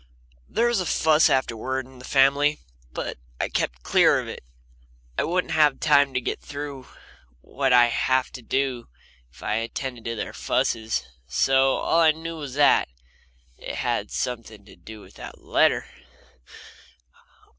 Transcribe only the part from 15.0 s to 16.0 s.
with that letter.